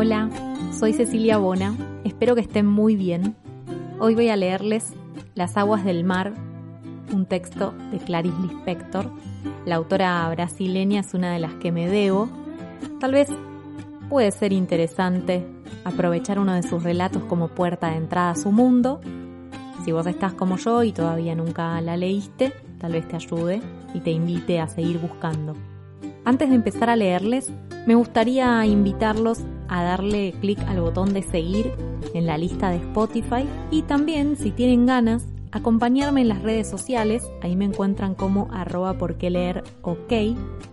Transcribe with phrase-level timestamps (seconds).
[0.00, 0.30] Hola,
[0.78, 1.74] soy Cecilia Bona,
[2.04, 3.34] espero que estén muy bien.
[3.98, 4.92] Hoy voy a leerles
[5.34, 6.34] Las aguas del mar,
[7.12, 9.10] un texto de Clarice Lispector.
[9.66, 12.28] La autora brasileña es una de las que me debo.
[13.00, 13.28] Tal vez
[14.08, 15.44] puede ser interesante
[15.84, 19.00] aprovechar uno de sus relatos como puerta de entrada a su mundo.
[19.84, 23.60] Si vos estás como yo y todavía nunca la leíste, tal vez te ayude
[23.92, 25.54] y te invite a seguir buscando.
[26.24, 27.50] Antes de empezar a leerles,
[27.84, 31.72] me gustaría invitarlos a darle clic al botón de seguir
[32.14, 33.44] en la lista de Spotify.
[33.70, 38.94] Y también, si tienen ganas, acompañarme en las redes sociales, ahí me encuentran como arroba
[38.98, 40.12] por qué leer ok,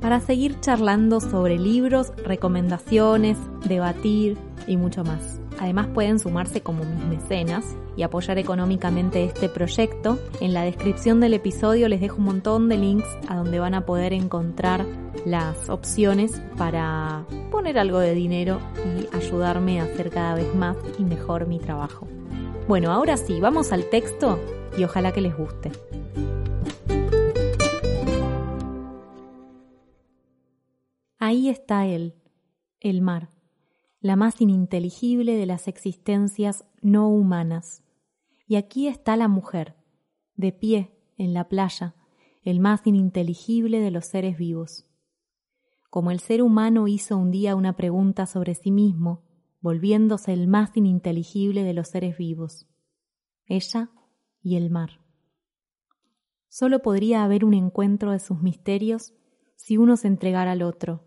[0.00, 5.40] para seguir charlando sobre libros, recomendaciones, debatir y mucho más.
[5.58, 7.64] Además pueden sumarse como mis mecenas
[7.96, 10.18] y apoyar económicamente este proyecto.
[10.40, 13.86] En la descripción del episodio les dejo un montón de links a donde van a
[13.86, 14.84] poder encontrar
[15.24, 21.04] las opciones para poner algo de dinero y ayudarme a hacer cada vez más y
[21.04, 22.06] mejor mi trabajo.
[22.68, 24.38] Bueno, ahora sí, vamos al texto
[24.76, 25.72] y ojalá que les guste.
[31.18, 32.14] Ahí está él,
[32.80, 33.30] el mar,
[34.00, 37.82] la más ininteligible de las existencias no humanas.
[38.46, 39.74] Y aquí está la mujer,
[40.36, 41.96] de pie en la playa,
[42.42, 44.84] el más ininteligible de los seres vivos.
[45.90, 49.24] Como el ser humano hizo un día una pregunta sobre sí mismo,
[49.60, 52.68] volviéndose el más ininteligible de los seres vivos.
[53.46, 53.90] Ella
[54.46, 55.00] y el mar.
[56.48, 59.12] Solo podría haber un encuentro de sus misterios
[59.56, 61.02] si uno se entregara al otro,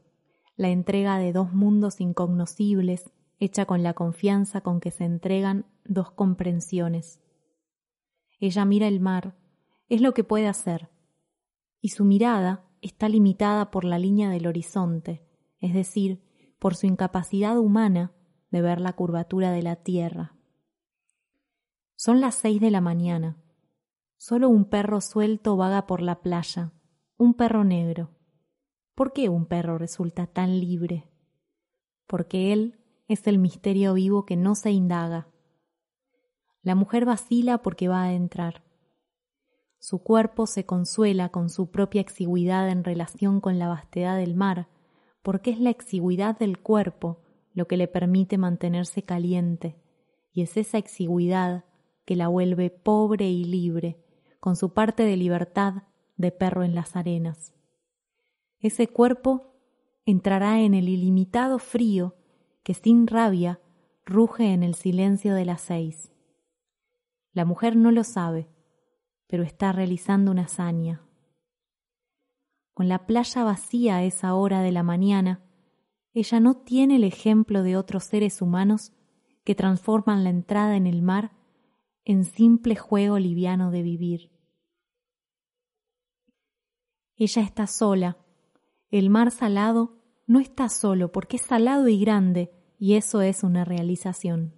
[0.58, 6.12] la entrega de dos mundos incognoscibles, hecha con la confianza con que se entregan dos
[6.12, 7.22] comprensiones.
[8.42, 9.38] Ella mira el mar,
[9.88, 10.90] es lo que puede hacer,
[11.80, 15.26] y su mirada está limitada por la línea del horizonte,
[15.62, 16.22] es decir,
[16.60, 18.12] por su incapacidad humana
[18.52, 20.39] de ver la curvatura de la tierra.
[22.02, 23.36] Son las seis de la mañana.
[24.16, 26.72] Solo un perro suelto vaga por la playa,
[27.18, 28.12] un perro negro.
[28.96, 31.12] ¿Por qué un perro resulta tan libre?
[32.08, 32.80] Porque él
[33.10, 35.28] es el misterio vivo que no se indaga.
[36.62, 38.64] La mujer vacila porque va a entrar.
[39.78, 44.70] Su cuerpo se consuela con su propia exigüidad en relación con la vastedad del mar,
[45.22, 47.20] porque es la exigüidad del cuerpo
[47.52, 49.76] lo que le permite mantenerse caliente,
[50.32, 51.66] y es esa exigüidad
[52.10, 54.04] que la vuelve pobre y libre,
[54.40, 55.84] con su parte de libertad
[56.18, 57.54] de perro en las arenas.
[58.60, 59.54] Ese cuerpo
[60.08, 62.16] entrará en el ilimitado frío
[62.64, 63.62] que sin rabia
[64.08, 66.12] ruge en el silencio de las seis.
[67.32, 68.50] La mujer no lo sabe,
[69.28, 71.04] pero está realizando una hazaña.
[72.74, 75.44] Con la playa vacía a esa hora de la mañana,
[76.14, 78.94] ella no tiene el ejemplo de otros seres humanos
[79.44, 81.38] que transforman la entrada en el mar
[82.10, 84.32] en simple juego liviano de vivir.
[87.16, 88.18] Ella está sola.
[88.90, 93.64] El mar salado no está solo porque es salado y grande y eso es una
[93.64, 94.56] realización.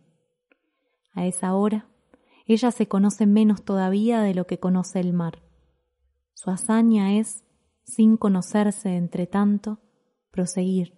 [1.11, 1.89] A esa hora,
[2.45, 5.43] ella se conoce menos todavía de lo que conoce el mar.
[6.33, 7.43] Su hazaña es,
[7.83, 9.81] sin conocerse entre tanto,
[10.31, 10.97] proseguir.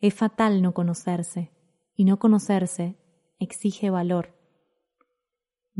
[0.00, 1.52] Es fatal no conocerse,
[1.94, 2.96] y no conocerse
[3.38, 4.34] exige valor.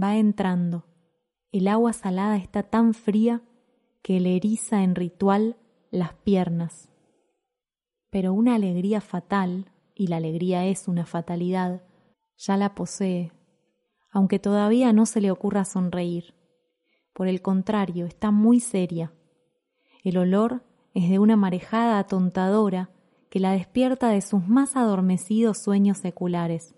[0.01, 0.85] Va entrando.
[1.53, 3.43] El agua salada está tan fría
[4.03, 5.57] que le eriza en ritual
[5.91, 6.89] las piernas.
[8.11, 11.83] Pero una alegría fatal, y la alegría es una fatalidad,
[12.37, 13.33] ya la posee,
[14.11, 16.35] aunque todavía no se le ocurra sonreír.
[17.15, 19.13] Por el contrario, está muy seria.
[20.05, 20.63] El olor
[20.93, 22.91] es de una marejada atontadora
[23.31, 26.76] que la despierta de sus más adormecidos sueños seculares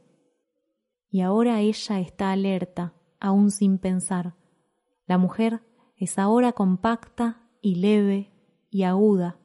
[1.10, 4.34] y ahora ella está alerta, aún sin pensar.
[5.06, 5.62] La mujer
[5.96, 8.32] es ahora compacta y leve
[8.70, 9.38] y aguda.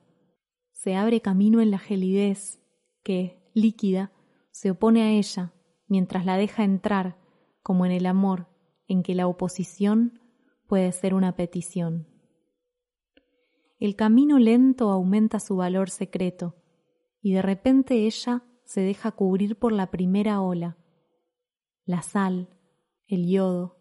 [0.72, 2.60] Se abre camino en la gelidez
[3.04, 4.12] que, líquida,
[4.52, 5.54] se opone a ella
[5.88, 7.18] mientras la deja entrar,
[7.62, 8.48] como en el amor,
[8.88, 10.20] en que la oposición
[10.68, 12.08] puede ser una petición.
[13.80, 16.56] El camino lento aumenta su valor secreto,
[17.22, 20.78] y de repente ella se deja cubrir por la primera ola,
[21.86, 22.50] la sal,
[23.08, 23.78] el yodo,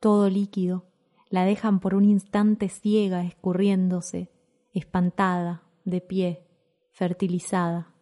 [0.00, 0.86] todo líquido,
[1.30, 4.30] la dejan por un instante ciega, escurriéndose,
[4.72, 6.46] espantada, de pie,
[6.90, 7.94] fertilizada.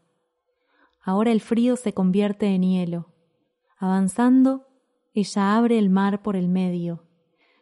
[1.01, 3.13] Ahora el frío se convierte en hielo.
[3.79, 4.67] Avanzando,
[5.15, 7.05] ella abre el mar por el medio.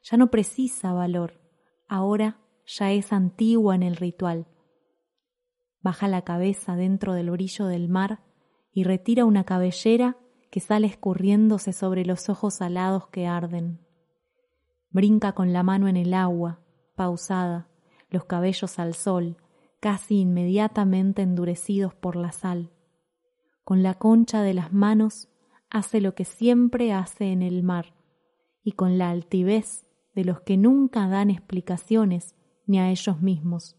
[0.02, 1.40] Ya no precisa valor,
[1.88, 4.46] ahora ya es antigua en el ritual.
[5.80, 8.24] baja la cabeza dentro del brillo del mar
[8.72, 10.16] y retira una cabellera
[10.54, 13.80] que sale escurriéndose sobre los ojos alados que arden.
[14.90, 16.60] Brinca con la mano en el agua,
[16.94, 17.66] pausada,
[18.08, 19.36] los cabellos al sol,
[19.80, 22.70] casi inmediatamente endurecidos por la sal.
[23.64, 25.28] Con la concha de las manos
[25.70, 27.92] hace lo que siempre hace en el mar,
[28.62, 29.84] y con la altivez
[30.14, 33.76] de los que nunca dan explicaciones ni a ellos mismos,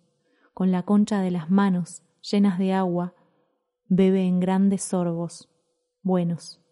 [0.53, 3.13] con la concha de las manos llenas de agua,
[3.87, 5.49] bebe en grandes sorbos,
[6.01, 6.64] buenos.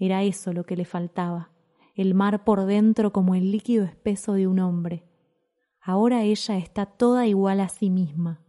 [0.00, 1.50] Era eso lo que le faltaba,
[1.94, 5.04] el mar por dentro como el líquido espeso de un hombre.
[5.78, 8.42] Ahora ella está toda igual a sí misma.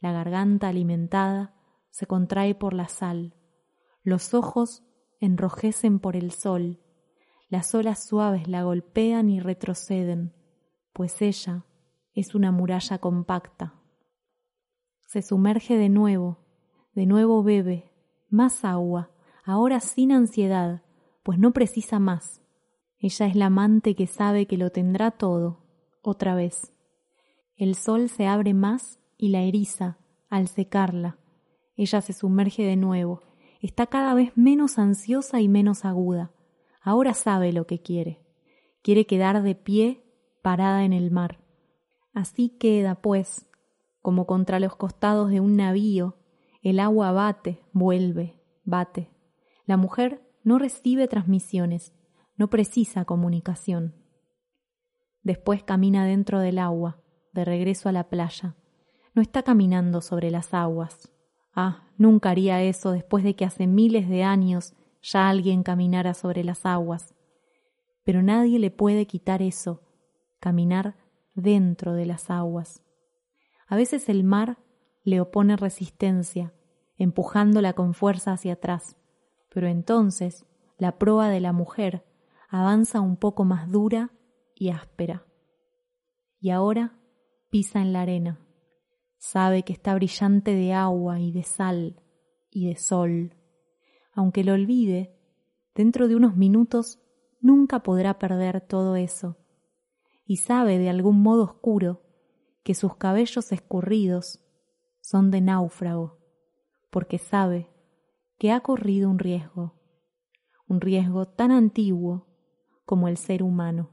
[0.00, 1.54] La garganta alimentada
[1.90, 3.36] se contrae por la sal,
[4.02, 4.82] los ojos
[5.20, 6.80] enrojecen por el sol,
[7.48, 10.34] las olas suaves la golpean y retroceden,
[10.92, 11.64] pues ella
[12.12, 13.80] es una muralla compacta.
[15.06, 16.38] Se sumerge de nuevo,
[16.92, 17.92] de nuevo bebe,
[18.28, 19.11] más agua,
[19.44, 20.82] ahora sin ansiedad,
[21.22, 22.40] pues no precisa más.
[22.98, 25.64] Ella es la amante que sabe que lo tendrá todo,
[26.02, 26.72] otra vez.
[27.56, 29.98] El sol se abre más y la eriza
[30.28, 31.18] al secarla.
[31.76, 33.22] Ella se sumerge de nuevo,
[33.60, 36.32] está cada vez menos ansiosa y menos aguda.
[36.80, 38.20] Ahora sabe lo que quiere.
[38.82, 40.04] Quiere quedar de pie,
[40.42, 41.38] parada en el mar.
[42.12, 43.46] Así queda, pues,
[44.00, 46.16] como contra los costados de un navío,
[46.62, 49.10] el agua bate, vuelve, bate.
[49.64, 51.92] La mujer no recibe transmisiones,
[52.36, 53.94] no precisa comunicación.
[55.22, 57.00] Después camina dentro del agua,
[57.32, 58.56] de regreso a la playa.
[59.14, 61.12] No está caminando sobre las aguas.
[61.54, 66.44] Ah, nunca haría eso después de que hace miles de años ya alguien caminara sobre
[66.44, 67.14] las aguas.
[68.04, 69.82] Pero nadie le puede quitar eso,
[70.40, 70.96] caminar
[71.34, 72.82] dentro de las aguas.
[73.66, 74.58] A veces el mar
[75.04, 76.52] le opone resistencia,
[76.96, 78.96] empujándola con fuerza hacia atrás,
[79.52, 80.46] pero entonces
[80.78, 82.04] la proa de la mujer
[82.48, 84.10] avanza un poco más dura
[84.54, 85.26] y áspera.
[86.40, 86.98] Y ahora
[87.50, 88.40] pisa en la arena.
[89.18, 92.02] Sabe que está brillante de agua y de sal
[92.50, 93.36] y de sol.
[94.14, 95.14] Aunque lo olvide,
[95.74, 97.00] dentro de unos minutos
[97.40, 99.36] nunca podrá perder todo eso.
[100.24, 102.02] Y sabe de algún modo oscuro
[102.64, 104.40] que sus cabellos escurridos
[105.00, 106.18] son de náufrago,
[106.90, 107.71] porque sabe
[108.42, 109.72] que ha corrido un riesgo,
[110.66, 112.26] un riesgo tan antiguo
[112.84, 113.90] como el ser humano.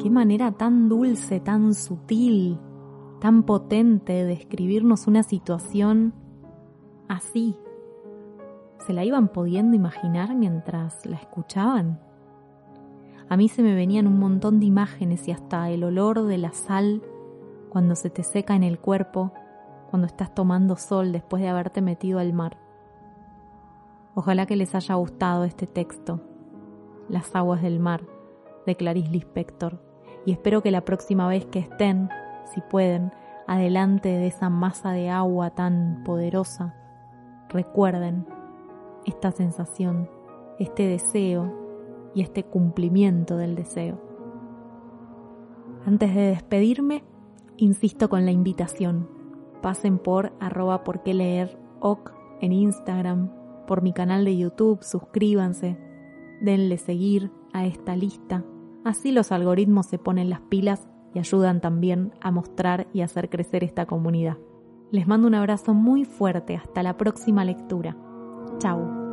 [0.00, 2.60] Qué manera tan dulce, tan sutil,
[3.20, 6.14] tan potente de describirnos una situación
[7.08, 7.56] así.
[8.86, 12.13] ¿Se la iban pudiendo imaginar mientras la escuchaban?
[13.28, 16.52] A mí se me venían un montón de imágenes y hasta el olor de la
[16.52, 17.02] sal
[17.70, 19.32] cuando se te seca en el cuerpo,
[19.90, 22.58] cuando estás tomando sol después de haberte metido al mar.
[24.14, 26.20] Ojalá que les haya gustado este texto,
[27.08, 28.02] Las aguas del mar,
[28.66, 29.80] de Clarice Lispector,
[30.24, 32.08] y espero que la próxima vez que estén,
[32.54, 33.12] si pueden,
[33.46, 36.74] adelante de esa masa de agua tan poderosa,
[37.48, 38.26] recuerden
[39.04, 40.08] esta sensación,
[40.58, 41.63] este deseo
[42.14, 44.00] y este cumplimiento del deseo.
[45.86, 47.04] Antes de despedirme,
[47.56, 49.08] Insisto con la invitación.
[49.62, 51.58] Pasen por arroba por qué leer
[52.40, 53.30] en Instagram,
[53.66, 55.78] por mi canal de YouTube, suscríbanse,
[56.40, 58.42] denle seguir a esta lista.
[58.84, 63.64] Así los algoritmos se ponen las pilas y ayudan también a mostrar y hacer crecer
[63.64, 64.38] esta comunidad.
[64.90, 66.56] Les mando un abrazo muy fuerte.
[66.56, 67.96] Hasta la próxima lectura.
[68.58, 69.03] Chao.